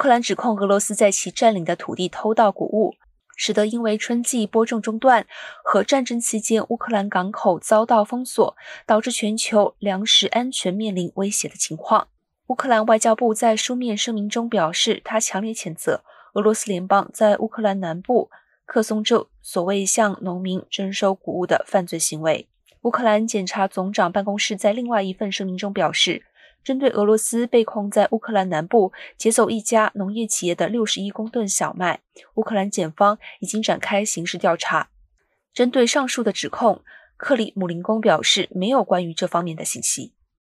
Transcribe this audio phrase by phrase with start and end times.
[0.00, 2.94] 乌克兰指控俄罗斯在其占领的土地偷盗谷物，
[3.36, 5.26] 使得因为春季播种中断
[5.62, 12.08] 和战争期间乌克兰港口遭到封锁，导致全球粮食安全面临威胁的情况。
[12.46, 18.30] 乌克兰外交部在书面声明中表示，他强烈谴责俄罗斯联邦在乌克兰南部
[18.64, 22.48] 克松州所谓向农民征收谷物的犯罪行为。
[22.84, 26.24] 乌克兰检察总长办公室在另外一份声明中表示。
[26.62, 32.00] 针对俄罗斯被控在乌克兰南部劫走一家农业企业的六十一公吨小麦，
[32.34, 34.88] 乌克兰检方已经展开刑事调查。
[35.52, 36.82] 针对上述的指控，
[37.16, 40.12] 克里姆林宫表示没有关于这方面的信息。